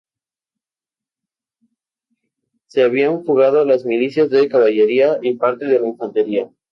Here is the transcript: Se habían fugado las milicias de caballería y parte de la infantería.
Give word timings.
Se 2.65 2.81
habían 2.81 3.23
fugado 3.23 3.65
las 3.65 3.85
milicias 3.85 4.31
de 4.31 4.49
caballería 4.49 5.19
y 5.21 5.35
parte 5.35 5.65
de 5.65 5.79
la 5.79 5.87
infantería. 5.89 6.49